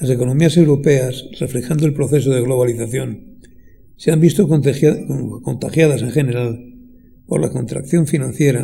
[0.00, 3.38] las economías europeas, reflejando el proceso de globalización,
[3.96, 6.74] se han visto contagiadas en general
[7.26, 8.60] por la contracción financiera,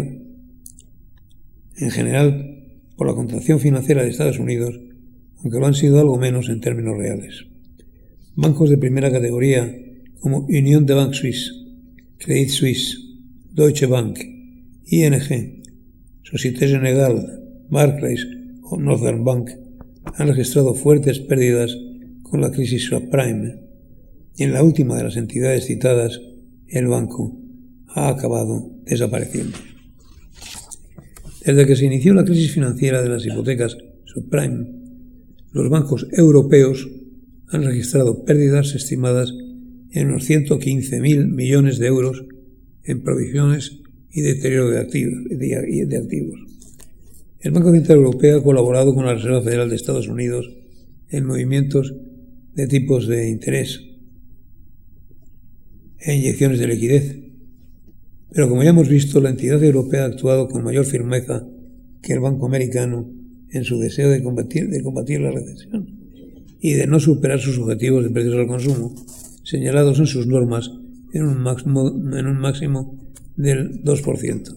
[1.77, 4.79] en general por la contracción financiera de Estados Unidos,
[5.39, 7.47] aunque lo han sido algo menos en términos reales.
[8.37, 9.77] Bancos de primera categoría
[10.21, 11.53] como Unión de Bank Suisse,
[12.19, 12.99] Credit Suisse,
[13.53, 14.19] Deutsche Bank,
[14.87, 15.63] ING,
[16.23, 17.23] Société Générale,
[17.71, 18.27] Barclays
[18.63, 19.51] o Northern Bank
[20.17, 21.77] han registrado fuertes pérdidas
[22.23, 23.61] con la crisis subprime
[24.37, 26.21] y en la última de las entidades citadas,
[26.67, 27.39] el banco
[27.89, 29.57] ha acabado desapareciendo.
[31.45, 34.67] Desde que se inició la crisis financiera de las hipotecas subprime,
[35.53, 36.89] los bancos europeos
[37.49, 39.33] han registrado pérdidas estimadas
[39.95, 42.27] en unos 115.000 millones de euros
[42.83, 43.81] en provisiones
[44.11, 46.41] y deterioro de activos,
[47.45, 50.51] el Banco Central Europeo ha colaborado con la Reserva Federal de Estados Unidos
[51.11, 51.95] en movimientos
[52.55, 53.83] de tipos de interés
[55.99, 57.19] e inyecciones de liquidez.
[58.33, 61.47] Pero como ya hemos visto, la entidad europea ha actuado con mayor firmeza
[62.01, 63.13] que el Banco Americano
[63.51, 65.87] en su deseo de combatir, de combatir la recesión
[66.61, 68.95] y de no superar sus objetivos de precios al consumo,
[69.45, 70.71] señalados en sus normas
[71.13, 71.41] en un
[72.41, 72.99] máximo,
[73.37, 74.57] del 2%.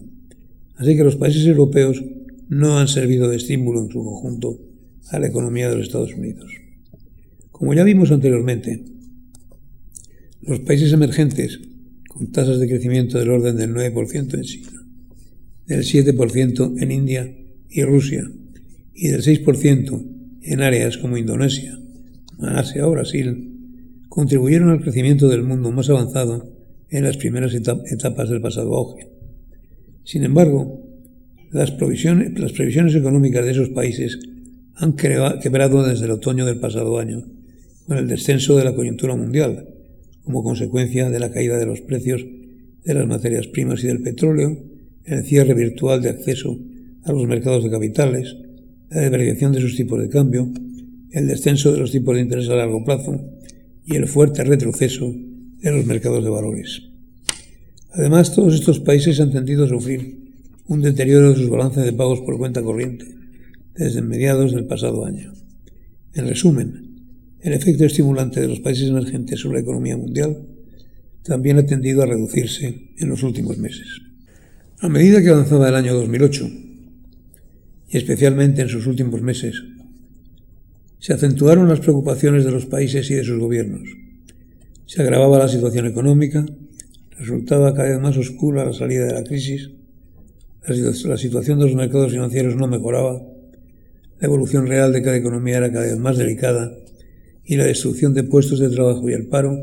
[0.76, 2.02] Así que los países europeos
[2.48, 4.60] no han servido de estímulo en su conjunto
[5.10, 6.50] a la economía de los Estados Unidos.
[7.52, 8.84] Como ya vimos anteriormente,
[10.42, 11.60] los países emergentes
[12.08, 14.86] con tasas de crecimiento del orden del 9% en China,
[15.66, 17.36] del 7% en India
[17.68, 18.28] y Rusia
[18.94, 20.06] y del 6%
[20.42, 21.78] en áreas como Indonesia,
[22.38, 23.47] Malasia o Brasil,
[24.18, 26.52] contribuyeron al crecimiento del mundo más avanzado
[26.90, 29.06] en las primeras etapas del pasado auge.
[30.02, 30.82] Sin embargo,
[31.52, 34.18] las, las previsiones económicas de esos países
[34.74, 37.26] han quebrado desde el otoño del pasado año,
[37.86, 39.68] con el descenso de la coyuntura mundial,
[40.24, 42.26] como consecuencia de la caída de los precios
[42.84, 44.58] de las materias primas y del petróleo,
[45.04, 46.58] el cierre virtual de acceso
[47.04, 48.36] a los mercados de capitales,
[48.90, 50.50] la depreciación de sus tipos de cambio,
[51.12, 53.37] el descenso de los tipos de interés a largo plazo
[53.88, 55.14] y el fuerte retroceso
[55.62, 56.82] de los mercados de valores.
[57.92, 60.28] Además, todos estos países han tendido a sufrir
[60.66, 63.06] un deterioro de sus balances de pagos por cuenta corriente
[63.74, 65.32] desde mediados del pasado año.
[66.12, 66.98] En resumen,
[67.40, 70.36] el efecto estimulante de los países emergentes sobre la economía mundial
[71.22, 73.86] también ha tendido a reducirse en los últimos meses.
[74.80, 76.46] A medida que avanzaba el año 2008,
[77.88, 79.62] y especialmente en sus últimos meses,
[80.98, 83.88] se acentuaron las preocupaciones de los países y de sus gobiernos.
[84.86, 86.44] Se agravaba la situación económica,
[87.18, 89.70] resultaba cada vez más oscura la salida de la crisis,
[90.66, 93.22] la situación de los mercados financieros no mejoraba,
[94.20, 96.72] la evolución real de cada economía era cada vez más delicada
[97.44, 99.56] y la destrucción de puestos de trabajo y el paro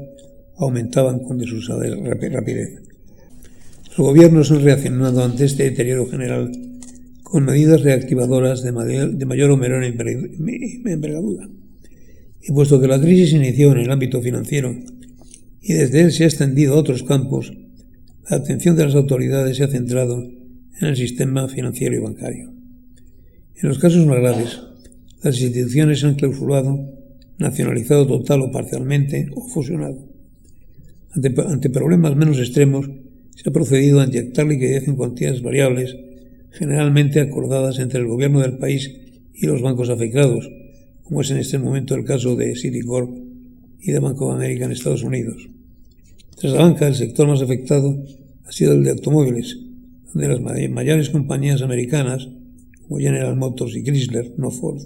[0.58, 1.86] aumentaban con desusada
[2.32, 2.82] rapidez.
[3.89, 6.52] Los gobiernos han reaccionado ante este deterioro general
[7.25, 11.49] con medidas reactivadoras de mayor, o menor envergadura.
[12.39, 14.75] Y puesto que la crisis inició en el ámbito financiero
[15.59, 17.51] y desde él se ha extendido a otros campos,
[18.29, 22.53] la atención de las autoridades se ha centrado en el sistema financiero y bancario.
[23.55, 24.61] En los casos más graves,
[25.23, 26.77] las instituciones se han clausurado,
[27.39, 30.07] nacionalizado total o parcialmente o fusionado.
[31.09, 32.88] Ante, ante problemas menos extremos,
[33.35, 35.97] se ha procedido a inyectar liquidez en cuantías variables,
[36.58, 38.91] generalmente acordadas entre el gobierno del país
[39.34, 40.50] y los bancos afectados,
[41.04, 43.10] como es en este momento el caso de Citicorp
[43.80, 45.50] y de Banco of America en Estados Unidos.
[46.38, 48.04] Tras la banca, el sector más afectado
[48.46, 49.58] ha sido el de automóviles,
[50.13, 52.30] donde las mayores compañías americanas
[52.88, 54.82] como General Motors y Chrysler, no Ford,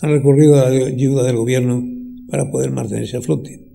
[0.00, 1.84] han recurrido a la ayuda del gobierno
[2.28, 3.66] para poder mantenerse a flote.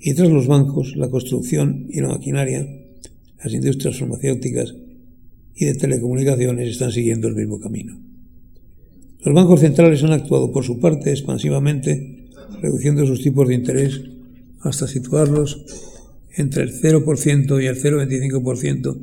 [0.00, 2.66] Y tras los bancos, la construcción y la maquinaria,
[3.42, 4.74] las industrias farmacéuticas
[5.54, 8.00] y de telecomunicaciones están siguiendo el mismo camino.
[9.24, 14.02] Los bancos centrales han actuado por su parte expansivamente, reduciendo sus tipos de interés
[14.60, 15.64] hasta situarlos
[16.36, 18.98] entre el 0% y el 0,25%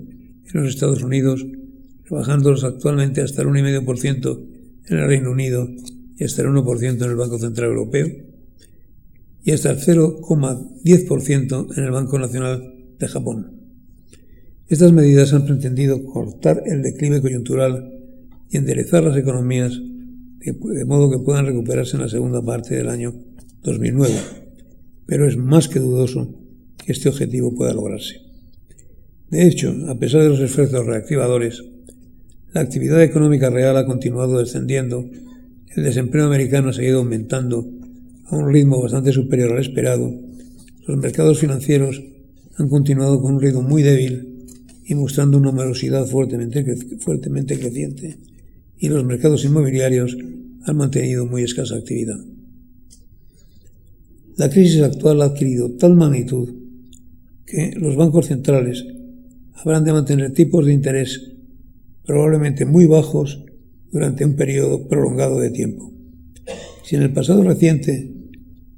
[0.53, 1.45] en los Estados Unidos
[2.11, 4.45] bajándolos actualmente hasta el 1,5%
[4.87, 5.69] en el Reino Unido
[6.17, 8.07] y hasta el 1% en el Banco Central Europeo
[9.43, 13.61] y hasta el 0,10% en el Banco Nacional de Japón.
[14.71, 17.91] Estas medidas han pretendido cortar el declive coyuntural
[18.49, 19.77] y enderezar las economías
[20.39, 23.13] de modo que puedan recuperarse en la segunda parte del año
[23.63, 24.13] 2009,
[25.05, 26.34] pero es más que dudoso
[26.77, 28.21] que este objetivo pueda lograrse.
[29.29, 31.65] De hecho, a pesar de los esfuerzos reactivadores,
[32.53, 35.03] la actividad económica real ha continuado descendiendo,
[35.75, 37.69] el desempleo americano ha seguido aumentando
[38.27, 40.17] a un ritmo bastante superior al esperado,
[40.88, 42.01] los mercados financieros
[42.55, 44.31] han continuado con un ritmo muy débil
[44.84, 46.63] y mostrando una numerosidad fuertemente,
[47.00, 48.17] fuertemente creciente,
[48.77, 50.17] y los mercados inmobiliarios
[50.63, 52.19] han mantenido muy escasa actividad.
[54.38, 56.50] La crisis actual ha adquirido tal magnitud
[57.46, 58.86] que los bancos centrales
[59.54, 61.32] habrán de mantener tipos de interés
[62.06, 63.44] probablemente muy bajos
[63.92, 65.92] durante un periodo prolongado de tiempo.
[66.84, 68.12] Si en el pasado reciente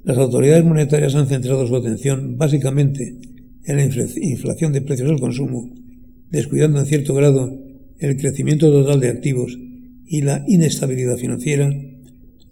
[0.02, 3.16] las autoridades monetarias han centrado su atención básicamente
[3.64, 5.72] en la inflación de precios al consumo,
[6.34, 7.56] descuidando en cierto grado
[7.98, 9.56] el crecimiento total de activos
[10.06, 11.72] y la inestabilidad financiera,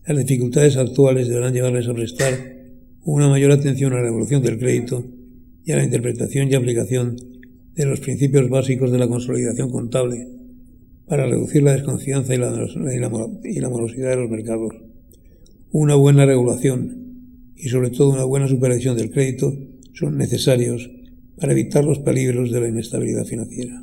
[0.07, 2.35] las dificultades actuales deberán llevarles a prestar
[3.05, 5.05] una mayor atención a la evolución del crédito
[5.65, 7.17] y a la interpretación y aplicación
[7.75, 10.29] de los principios básicos de la consolidación contable
[11.09, 12.69] para reducir la desconfianza y la,
[13.45, 14.75] y la morosidad de los mercados.
[15.73, 19.53] Una buena regulación y sobre todo una buena supervisión del crédito
[19.93, 20.89] son necesarios
[21.39, 23.83] para evitar los peligros de la inestabilidad financiera.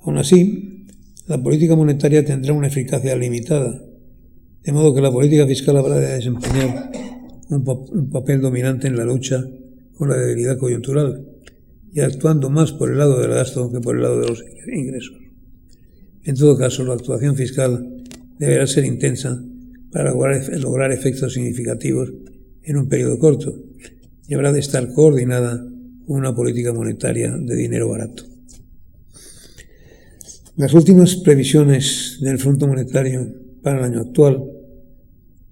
[0.00, 0.86] Aún así,
[1.26, 3.82] la política monetaria tendrá una eficacia limitada,
[4.62, 6.90] de modo que la política fiscal habrá de desempeñar
[7.48, 9.44] un, papel dominante en la lucha
[9.94, 11.26] con la debilidad coyuntural
[11.92, 15.16] y actuando más por el lado del gasto que por el lado de los ingresos.
[16.24, 18.04] En todo caso, la actuación fiscal
[18.38, 19.42] deberá ser intensa
[19.90, 22.12] para lograr efectos significativos
[22.62, 23.69] en un periodo corto
[24.30, 25.58] y habrá de estar coordinada
[26.06, 28.22] con una política monetaria de dinero barato.
[30.56, 33.26] Las últimas previsiones del Fondo Monetario
[33.60, 34.44] para el año actual,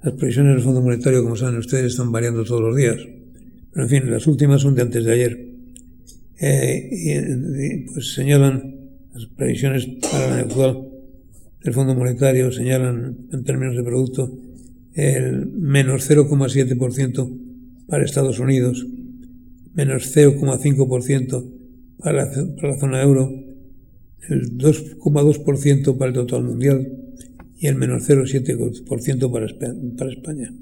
[0.00, 2.98] las previsiones del Fondo Monetario, como saben ustedes, están variando todos los días,
[3.72, 5.48] pero en fin, las últimas son de antes de ayer,
[6.40, 8.76] eh, y, pues señalan
[9.12, 10.88] las previsiones para el año actual.
[11.64, 14.38] Del Fondo Monetario, señalan en términos de producto
[14.94, 17.47] el menos 0,7%
[17.88, 18.86] para Estados Unidos,
[19.74, 21.50] menos 0,5%
[21.98, 23.28] para para la zona euro,
[24.28, 26.92] el 2,2% para el total mundial
[27.58, 29.46] y el menos 0,7% para,
[29.96, 30.52] para España.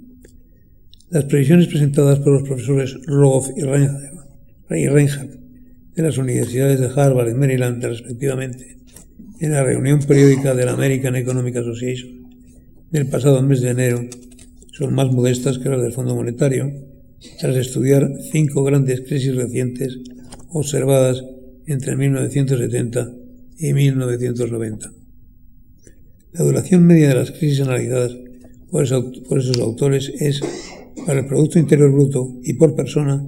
[1.11, 5.47] Las previsiones presentadas por los profesores Rogoff y Reinhardt
[5.95, 8.77] de las universidades de Harvard y Maryland, respectivamente,
[9.41, 12.27] en la reunión periódica de la American Economic Association
[12.91, 14.01] del pasado mes de enero,
[14.73, 16.86] son más modestas que las del Fondo Monetario,
[17.39, 19.99] tras estudiar cinco grandes crisis recientes
[20.51, 21.25] observadas
[21.67, 23.13] entre 1970
[23.59, 24.93] y 1990.
[26.33, 28.17] La duración media de las crisis analizadas
[28.71, 30.41] por, esos autores es,
[31.07, 33.25] para el Producto Interior Bruto y por persona,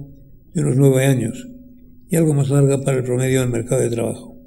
[0.53, 1.47] de unos nueve años,
[2.09, 4.37] y algo más larga para el promedio del mercado de trabajo.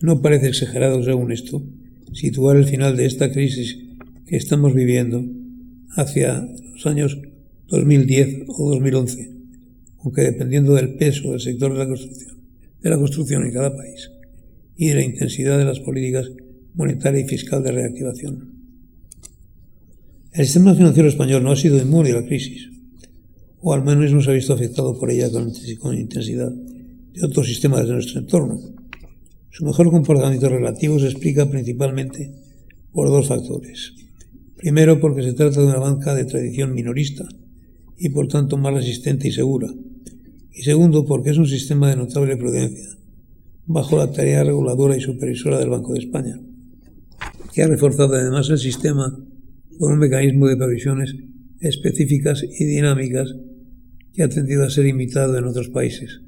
[0.00, 1.62] No parece exagerado, según esto,
[2.12, 3.78] situar el final de esta crisis
[4.26, 5.24] que estamos viviendo
[5.96, 7.18] hacia los años
[7.68, 9.30] 2010 o 2011,
[10.02, 12.38] aunque dependiendo del peso del sector de la construcción,
[12.80, 14.10] de la construcción en cada país
[14.74, 16.30] y de la intensidad de las políticas
[16.74, 18.54] monetaria y fiscal de reactivación.
[20.32, 22.70] El sistema financiero español no ha sido inmune a la crisis,
[23.60, 27.86] o al menos no se ha visto afectado por ella con, intensidad de otros sistemas
[27.86, 28.60] de nuestro entorno.
[29.50, 32.32] Su mejor comportamiento relativo se explica principalmente
[32.92, 33.92] por dos factores.
[34.56, 37.28] Primero, porque se trata de una banca de tradición minorista
[37.98, 39.68] y por tanto más resistente y segura.
[40.52, 42.88] Y segundo, porque es un sistema de notable prudencia,
[43.66, 46.40] bajo la tarea reguladora y supervisora del Banco de España
[47.58, 49.18] que ha reforzado además el sistema
[49.78, 51.16] con un mecanismo de previsiones
[51.58, 53.34] específicas y dinámicas
[54.12, 56.20] que ha tendido a ser imitado en otros países.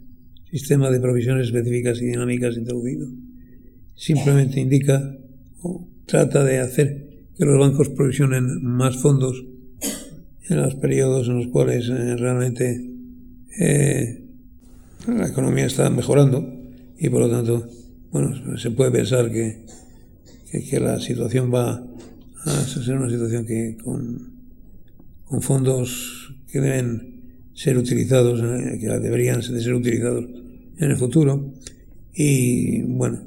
[0.51, 3.09] Sistema de provisiones específicas y dinámicas introducido.
[3.95, 5.17] Simplemente indica
[5.63, 9.45] o trata de hacer que los bancos provisionen más fondos
[10.51, 12.91] en los periodos en los cuales eh, realmente
[13.59, 14.25] eh,
[15.07, 16.47] la economía está mejorando
[16.99, 17.67] y por lo tanto,
[18.11, 19.65] bueno, se puede pensar que
[20.51, 21.87] que, la situación va
[22.45, 24.33] a ser una situación que con,
[25.25, 27.21] con fondos que deben
[27.55, 30.25] ser utilizados, eh, que deberían ser utilizados
[30.79, 31.53] en el futuro,
[32.13, 33.23] y bueno,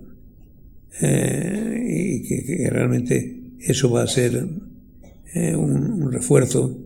[0.99, 4.45] y que, realmente eso va a ser
[5.55, 6.82] un, refuerzo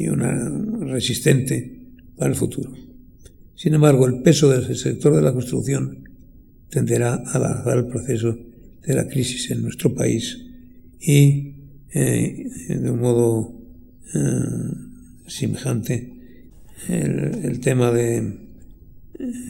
[0.00, 0.48] y una
[0.80, 1.78] resistente
[2.16, 2.72] para el futuro.
[3.54, 6.08] Sin embargo, el peso del sector de la construcción
[6.70, 8.36] tenderá a alargar el proceso
[8.86, 10.38] de la crisis en nuestro país
[11.00, 11.54] y
[11.92, 13.52] eh, de un modo
[14.14, 14.20] eh,
[15.26, 16.16] semejante
[16.88, 18.32] el, tema de eh,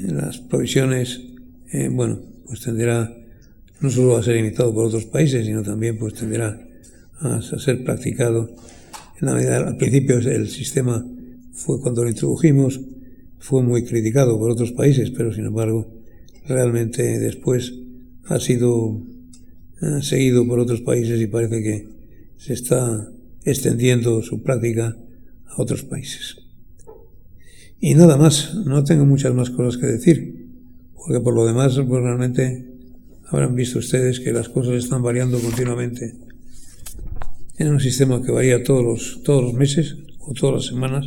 [0.08, 1.20] las provisiones,
[1.92, 3.14] bueno, pues tenderá
[3.80, 6.60] no solo a ser imitado por otros países, sino también pues tenderá
[7.20, 8.56] a, ser practicado
[9.20, 11.06] en la medida, al principio el sistema
[11.52, 12.80] fue cuando lo introdujimos,
[13.38, 15.92] fue muy criticado por otros países, pero sin embargo,
[16.46, 17.74] realmente después
[18.26, 19.02] ha sido
[20.00, 21.88] seguido por otros países y parece que
[22.36, 23.10] se está
[23.44, 24.96] extendiendo su práctica
[25.46, 26.36] a otros países.
[27.78, 30.48] Y nada más, no tengo muchas más cosas que decir,
[30.94, 32.66] porque por lo demás, pues realmente
[33.28, 36.29] habrán visto ustedes que las cosas están variando continuamente
[37.60, 41.06] en un sistema que varía todos los, todos los meses o todas las semanas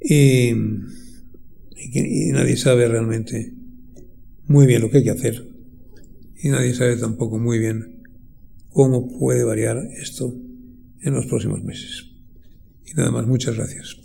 [0.00, 3.52] y, y nadie sabe realmente
[4.46, 5.46] muy bien lo que hay que hacer
[6.42, 8.02] y nadie sabe tampoco muy bien
[8.70, 10.34] cómo puede variar esto
[11.02, 12.06] en los próximos meses.
[12.86, 14.01] Y nada más, muchas gracias.